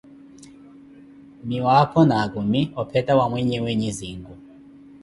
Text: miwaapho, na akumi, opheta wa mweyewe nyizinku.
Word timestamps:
miwaapho, 1.47 1.99
na 2.05 2.15
akumi, 2.23 2.61
opheta 2.81 3.11
wa 3.19 3.25
mweyewe 3.31 3.71
nyizinku. 3.79 4.33